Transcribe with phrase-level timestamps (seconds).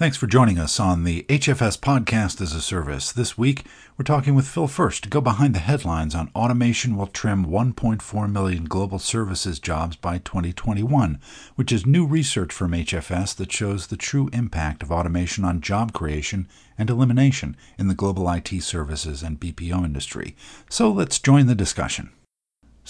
[0.00, 3.12] Thanks for joining us on the HFS Podcast as a Service.
[3.12, 3.66] This week,
[3.98, 8.32] we're talking with Phil Fersht to go behind the headlines on automation will trim 1.4
[8.32, 11.20] million global services jobs by 2021,
[11.54, 15.92] which is new research from HFS that shows the true impact of automation on job
[15.92, 16.48] creation
[16.78, 20.34] and elimination in the global IT services and BPO industry.
[20.70, 22.08] So let's join the discussion.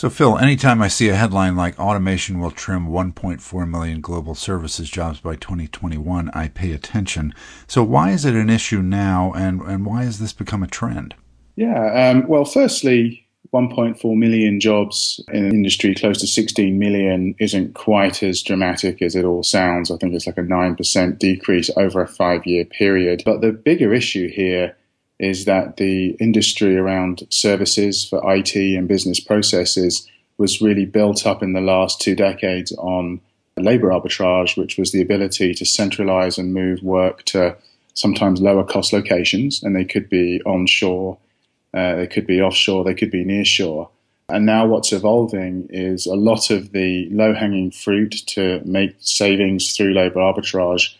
[0.00, 4.88] So, Phil, anytime I see a headline like automation will trim 1.4 million global services
[4.88, 7.34] jobs by 2021, I pay attention.
[7.66, 11.16] So, why is it an issue now and, and why has this become a trend?
[11.56, 17.74] Yeah, um, well, firstly, 1.4 million jobs in an industry close to 16 million isn't
[17.74, 19.90] quite as dramatic as it all sounds.
[19.90, 23.20] I think it's like a 9% decrease over a five year period.
[23.26, 24.74] But the bigger issue here
[25.20, 31.42] is that the industry around services for IT and business processes was really built up
[31.42, 33.20] in the last two decades on
[33.58, 37.54] labor arbitrage, which was the ability to centralize and move work to
[37.92, 41.18] sometimes lower cost locations, and they could be onshore,
[41.74, 43.90] uh, they could be offshore, they could be nearshore.
[44.30, 49.76] And now what's evolving is a lot of the low hanging fruit to make savings
[49.76, 50.94] through labor arbitrage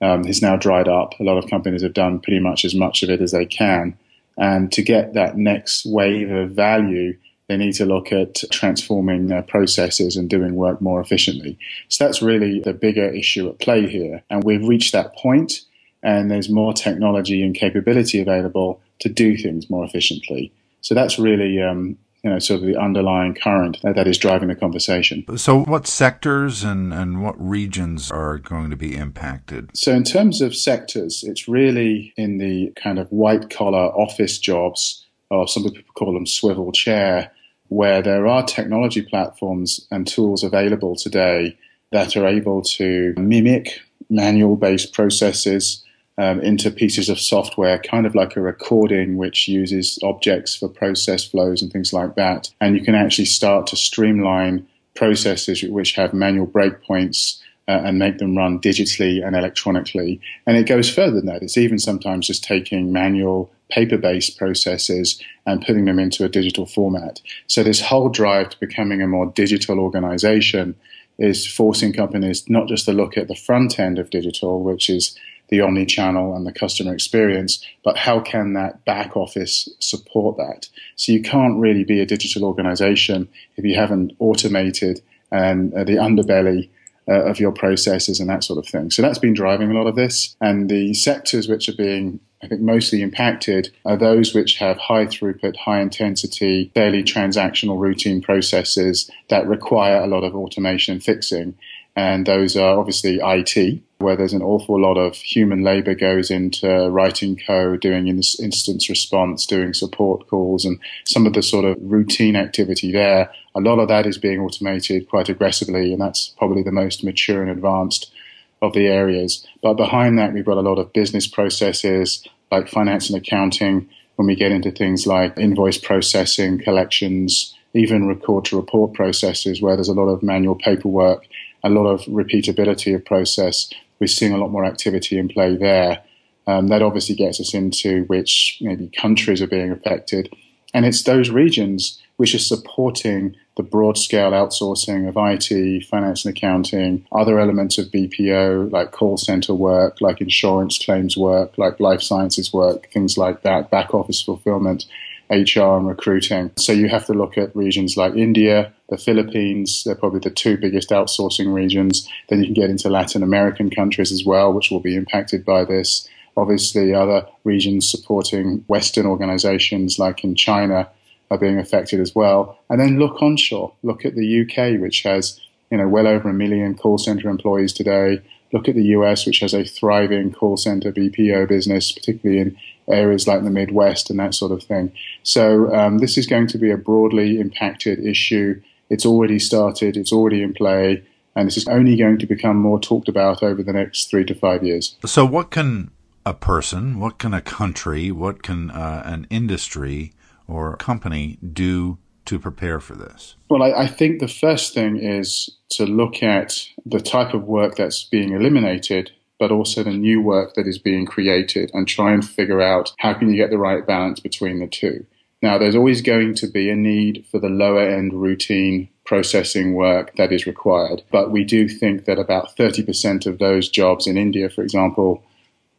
[0.00, 1.18] um, has now dried up.
[1.18, 3.96] A lot of companies have done pretty much as much of it as they can.
[4.36, 7.16] And to get that next wave of value,
[7.48, 11.58] they need to look at transforming their processes and doing work more efficiently.
[11.88, 14.22] So that's really the bigger issue at play here.
[14.28, 15.60] And we've reached that point,
[16.02, 20.52] and there's more technology and capability available to do things more efficiently.
[20.80, 24.56] So that's really um, you know, sort of the underlying current that is driving the
[24.56, 25.24] conversation.
[25.38, 29.70] So, what sectors and, and what regions are going to be impacted?
[29.76, 35.06] So, in terms of sectors, it's really in the kind of white collar office jobs,
[35.30, 37.30] or some people call them swivel chair,
[37.68, 41.56] where there are technology platforms and tools available today
[41.92, 45.84] that are able to mimic manual based processes
[46.18, 51.24] um, into pieces of software, kind of like a recording which uses objects for process
[51.24, 52.50] flows and things like that.
[52.60, 57.38] And you can actually start to streamline processes which have manual breakpoints
[57.68, 60.20] uh, and make them run digitally and electronically.
[60.46, 61.42] And it goes further than that.
[61.42, 66.66] It's even sometimes just taking manual paper based processes and putting them into a digital
[66.66, 67.20] format.
[67.48, 70.76] So, this whole drive to becoming a more digital organization
[71.18, 75.18] is forcing companies not just to look at the front end of digital, which is
[75.48, 80.68] the omni-channel and the customer experience, but how can that back office support that?
[80.96, 85.94] So you can't really be a digital organization if you haven't automated and uh, the
[85.94, 86.68] underbelly
[87.08, 88.90] uh, of your processes and that sort of thing.
[88.90, 90.36] So that's been driving a lot of this.
[90.40, 95.06] And the sectors which are being, I think, mostly impacted are those which have high
[95.06, 101.54] throughput, high intensity, fairly transactional routine processes that require a lot of automation and fixing.
[101.96, 106.90] And those are obviously IT, where there's an awful lot of human labor goes into
[106.90, 112.36] writing code, doing instance response, doing support calls, and some of the sort of routine
[112.36, 113.30] activity there.
[113.54, 117.40] A lot of that is being automated quite aggressively, and that's probably the most mature
[117.40, 118.12] and advanced
[118.60, 119.46] of the areas.
[119.62, 123.88] But behind that, we've got a lot of business processes like finance and accounting.
[124.16, 129.76] When we get into things like invoice processing, collections, even record to report processes where
[129.76, 131.26] there's a lot of manual paperwork
[131.66, 133.68] a lot of repeatability of process.
[133.98, 136.02] We're seeing a lot more activity in play there.
[136.46, 140.32] Um, that obviously gets us into which maybe countries are being affected.
[140.72, 146.36] And it's those regions which are supporting the broad scale outsourcing of IT, finance and
[146.36, 152.00] accounting, other elements of BPO like call center work, like insurance claims work, like life
[152.00, 154.86] sciences work, things like that, back office fulfillment.
[155.28, 156.52] HR and recruiting.
[156.56, 160.56] So you have to look at regions like India, the Philippines, they're probably the two
[160.56, 162.08] biggest outsourcing regions.
[162.28, 165.64] Then you can get into Latin American countries as well, which will be impacted by
[165.64, 166.08] this.
[166.36, 170.88] Obviously, other regions supporting Western organizations like in China
[171.30, 172.58] are being affected as well.
[172.70, 173.72] And then look onshore.
[173.82, 177.72] Look at the UK, which has you know well over a million call center employees
[177.72, 178.22] today.
[178.52, 182.56] Look at the US, which has a thriving call center BPO business, particularly in
[182.88, 184.92] areas like the Midwest and that sort of thing.
[185.24, 188.60] So um, this is going to be a broadly impacted issue.
[188.90, 191.02] It's already started, it's already in play,
[191.34, 194.34] and this is only going to become more talked about over the next three to
[194.34, 194.96] five years.
[195.04, 195.90] So, what can
[196.24, 200.12] a person, what can a country, what can uh, an industry
[200.48, 203.36] or company do to prepare for this?
[203.48, 207.76] Well, I, I, think the first thing is to look at the type of work
[207.76, 212.26] that's being eliminated but also the new work that is being created and try and
[212.26, 215.04] figure out how can you get the right balance between the two.
[215.42, 220.16] Now, there's always going to be a need for the lower end routine processing work
[220.16, 224.48] that is required, but we do think that about 30% of those jobs in India,
[224.48, 225.22] for example,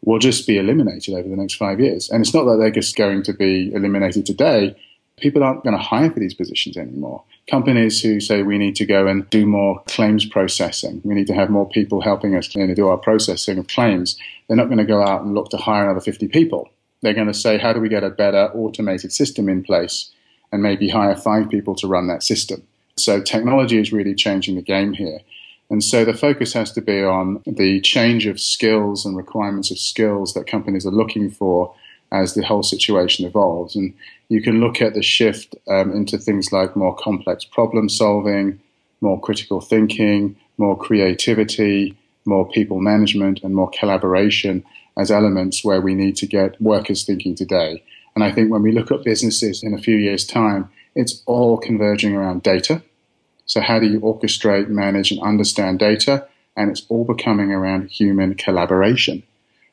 [0.04, 2.10] will just be eliminated over the next five years.
[2.10, 4.76] And it's not that they're just going to be eliminated today.
[5.18, 7.24] People aren't going to hire for these positions anymore.
[7.50, 11.34] Companies who say we need to go and do more claims processing, we need to
[11.34, 14.18] have more people helping us do our processing of claims,
[14.48, 16.70] they're not going to go out and look to hire another 50 people.
[17.02, 20.12] They're going to say, how do we get a better automated system in place
[20.52, 22.64] and maybe hire five people to run that system?
[22.98, 25.20] So technology is really changing the game here.
[25.70, 29.78] And so the focus has to be on the change of skills and requirements of
[29.78, 31.76] skills that companies are looking for
[32.12, 33.76] as the whole situation evolves.
[33.76, 33.94] And
[34.30, 38.60] you can look at the shift um, into things like more complex problem solving,
[39.02, 44.64] more critical thinking, more creativity, more people management, and more collaboration
[44.98, 47.84] as elements where we need to get workers thinking today.
[48.16, 51.58] And I think when we look at businesses in a few years' time, it's all
[51.58, 52.82] converging around data
[53.48, 56.28] so, how do you orchestrate, manage, and understand data?
[56.58, 59.24] And it's all becoming around human collaboration.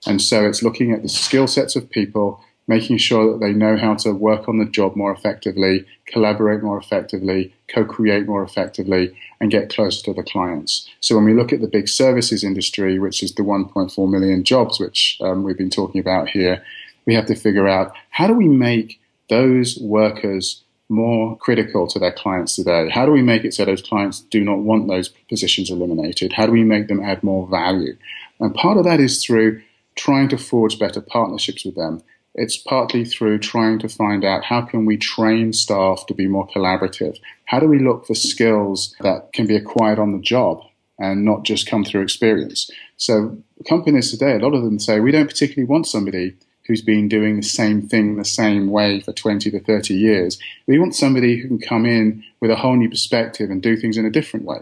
[0.06, 3.77] And so, it's looking at the skill sets of people, making sure that they know
[3.77, 9.15] how to work on the job more effectively, collaborate more effectively, co create more effectively,
[9.41, 10.89] and get closer to the clients.
[11.01, 14.81] So, when we look at the big services industry, which is the 1.4 million jobs
[14.81, 16.63] which um, we've been talking about here,
[17.07, 22.13] we have to figure out how do we make those workers more critical to their
[22.13, 22.89] clients today?
[22.91, 26.35] How do we make it so those clients do not want those positions eliminated?
[26.35, 27.97] How do we make them add more value?
[28.41, 29.63] And part of that is through
[29.97, 32.03] trying to forge better partnerships with them.
[32.35, 36.49] It's partly through trying to find out how can we train staff to be more
[36.49, 37.19] collaborative?
[37.47, 40.63] How do we look for skills that can be acquired on the job
[40.99, 42.69] and not just come through experience?
[42.97, 43.39] So
[43.69, 46.35] companies today, a lot of them say we don't particularly want somebody
[46.67, 50.39] who's been doing the same thing the same way for 20 to 30 years.
[50.67, 53.97] We want somebody who can come in with a whole new perspective and do things
[53.97, 54.61] in a different way.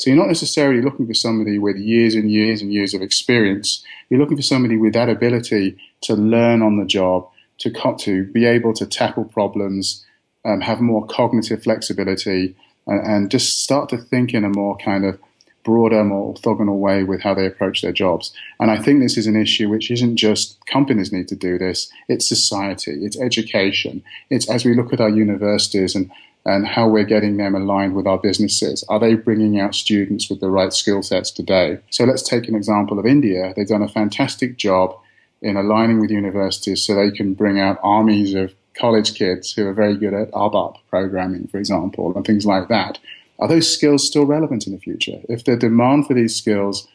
[0.00, 3.84] So you're not necessarily looking for somebody with years and years and years of experience.
[4.08, 8.46] You're looking for somebody with that ability to learn on the job, to, to be
[8.46, 10.06] able to tackle problems,
[10.46, 12.56] um, have more cognitive flexibility,
[12.86, 15.18] and, and just start to think in a more kind of
[15.64, 18.32] broader, more orthogonal way with how they approach their jobs.
[18.58, 21.92] And I think this is an issue which isn't just companies need to do this,
[22.08, 24.02] it's society, it's education.
[24.30, 26.10] It's as we look at our universities and,
[26.44, 28.84] and how we're getting them aligned with our businesses.
[28.88, 31.78] Are they bringing out students with the right skill sets today?
[31.90, 33.52] So let's take an example of India.
[33.54, 34.98] They've done a fantastic job
[35.42, 39.74] in aligning with universities so they can bring out armies of college kids who are
[39.74, 42.98] very good at ABAP programming, for example, and things like that
[43.40, 45.20] are those skills still relevant in the future?
[45.28, 46.86] If the demand for these skills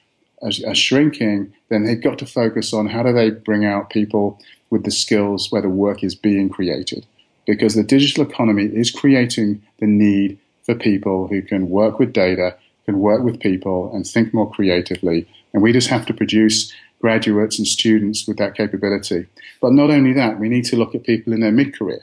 [0.42, 4.40] are, shrinking, then they've got to focus on how do they bring out people
[4.70, 7.06] with the skills where the work is being created.
[7.46, 12.56] Because the digital economy is creating the need for people who can work with data,
[12.86, 15.28] can work with people, and think more creatively.
[15.54, 19.28] And we just have to produce graduates and students with that capability.
[19.62, 22.02] But not only that, we need to look at people in their mid career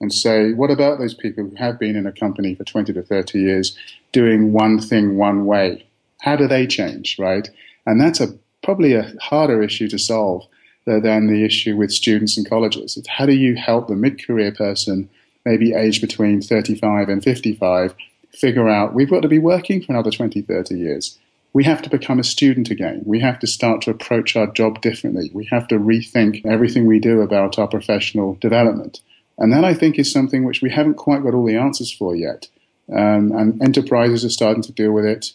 [0.00, 3.02] and say, what about those people who have been in a company for 20 to
[3.02, 3.76] 30 years
[4.12, 5.84] doing one thing one way?
[6.20, 7.48] How do they change, right?
[7.84, 8.28] And that's a
[8.62, 10.46] probably a harder issue to solve
[10.88, 12.96] than the issue with students and colleges.
[12.96, 15.08] It's how do you help the mid-career person,
[15.44, 17.94] maybe aged between 35 and 55,
[18.32, 21.18] figure out we've got to be working for another 20, 30 years.
[21.52, 23.02] We have to become a student again.
[23.04, 25.30] We have to start to approach our job differently.
[25.32, 29.00] We have to rethink everything we do about our professional development.
[29.38, 32.14] And that I think is something which we haven't quite got all the answers for
[32.14, 32.48] yet.
[32.90, 35.32] Um, and enterprises are starting to deal with it.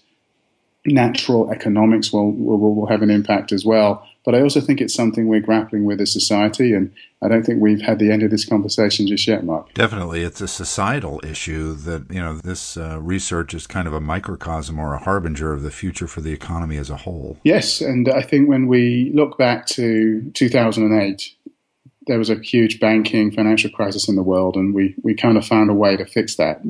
[0.86, 4.08] Natural economics will, will, will have an impact as well.
[4.26, 7.62] But I also think it's something we're grappling with as society, and I don't think
[7.62, 9.74] we've had the end of this conversation just yet, Mark.
[9.74, 14.00] Definitely, it's a societal issue that you know this uh, research is kind of a
[14.00, 17.38] microcosm or a harbinger of the future for the economy as a whole.
[17.44, 21.34] Yes, and I think when we look back to 2008,
[22.08, 25.46] there was a huge banking financial crisis in the world, and we, we kind of
[25.46, 26.62] found a way to fix that.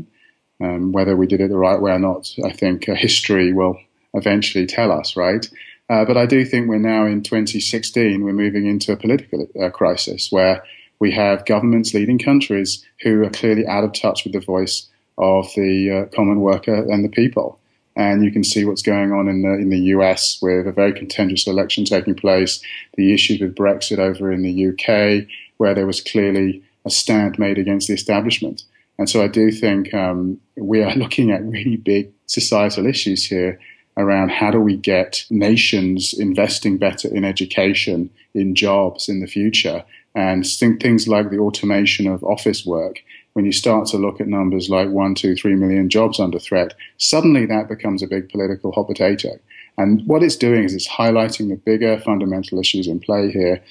[0.62, 3.80] Um, whether we did it the right way or not, I think uh, history will
[4.14, 5.50] eventually tell us, right?
[5.90, 9.70] Uh, but I do think we're now in 2016, we're moving into a political uh,
[9.70, 10.64] crisis where
[11.00, 14.88] we have governments leading countries who are clearly out of touch with the voice
[15.18, 17.60] of the uh, common worker and the people
[17.96, 20.94] and you can see what's going on in the in the US with a very
[20.94, 22.62] contentious election taking place,
[22.96, 27.58] the issues with Brexit over in the UK, where there was clearly a stand made
[27.58, 28.64] against the establishment.
[28.98, 33.60] And so I do think um, we are looking at really big societal issues here
[33.98, 39.84] around how do we get nations investing better in education, in jobs in the future,
[40.16, 43.02] and think things like the automation of office work
[43.34, 46.74] when you start to look at numbers like one, two, three million jobs under threat,
[46.98, 49.40] suddenly that becomes a big political hot potato.
[49.78, 53.62] And what it's doing is it's highlighting the bigger fundamental issues in play here,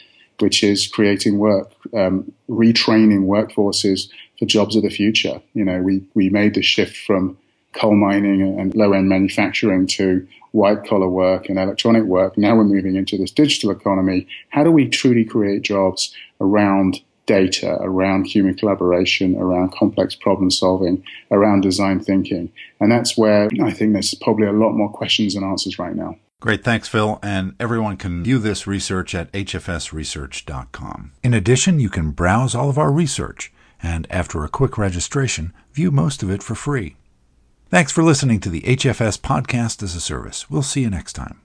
[0.40, 5.40] which is creating work, um, retraining workforces for jobs of the future.
[5.54, 7.38] You know, we, we made the shift from
[7.72, 12.36] coal mining and low end manufacturing to white collar work and electronic work.
[12.36, 14.26] Now we're moving into this digital economy.
[14.50, 21.02] How do we truly create jobs around data, around human collaboration, around complex problem solving,
[21.30, 22.52] around design thinking?
[22.80, 26.16] And that's where I think there's probably a lot more questions and answers right now.
[26.40, 26.64] Great.
[26.64, 27.20] Thanks, Phil.
[27.22, 31.12] And everyone can view this research at hfsresearch.com.
[31.22, 33.52] In addition, you can browse all of our research
[33.82, 36.96] and after a quick registration, view most of it for free.
[37.72, 40.50] Thanks for listening to the HFS Podcast as a Service.
[40.50, 41.40] We'll see you next time.